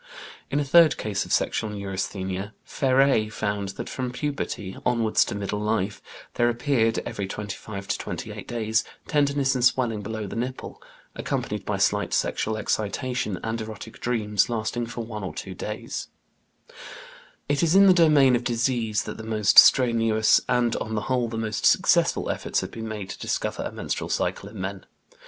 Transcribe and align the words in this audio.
In 0.49 0.59
a 0.59 0.65
third 0.65 0.97
case, 0.97 1.25
of 1.25 1.31
sexual 1.31 1.69
neurasthenia, 1.69 2.55
Féré 2.67 3.31
found 3.31 3.67
that 3.77 3.87
from 3.87 4.11
puberty, 4.11 4.75
onwards 4.83 5.23
to 5.25 5.35
middle 5.35 5.59
life, 5.59 6.01
there 6.33 6.49
appeared, 6.49 6.97
every 7.05 7.27
twenty 7.27 7.53
five 7.55 7.87
to 7.87 7.95
twenty 7.99 8.31
eight 8.31 8.47
days, 8.47 8.83
tenderness 9.05 9.53
and 9.53 9.63
swelling 9.63 10.01
below 10.01 10.25
the 10.25 10.35
nipple, 10.35 10.81
accompanied 11.13 11.65
by 11.67 11.77
slight 11.77 12.15
sexual 12.15 12.57
excitation 12.57 13.37
and 13.43 13.61
erotic 13.61 13.99
dreams, 13.99 14.49
lasting 14.49 14.87
for 14.87 15.05
one 15.05 15.23
or 15.23 15.35
two 15.35 15.53
days 15.53 16.07
(Revue 16.67 16.73
de 16.73 16.73
Médecine, 16.73 16.73
March, 16.73 17.37
1905). 17.45 17.45
It 17.49 17.63
is 17.63 17.75
in 17.75 17.85
the 17.85 17.93
domain 17.93 18.35
of 18.35 18.43
disease 18.43 19.03
that 19.03 19.17
the 19.17 19.23
most 19.23 19.59
strenuous 19.59 20.41
and, 20.49 20.75
on 20.77 20.95
the 20.95 21.01
whole, 21.01 21.27
the 21.27 21.37
most 21.37 21.63
successful 21.67 22.31
efforts 22.31 22.61
have 22.61 22.71
been 22.71 22.87
made 22.87 23.09
to 23.11 23.19
discover 23.19 23.61
a 23.61 23.71
menstrual 23.71 24.09
cycle 24.09 24.49
in 24.49 24.59
men. 24.59 24.87